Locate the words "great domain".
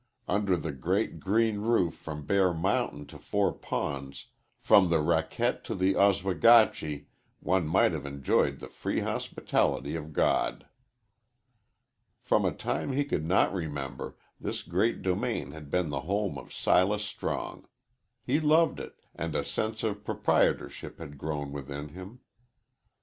14.63-15.51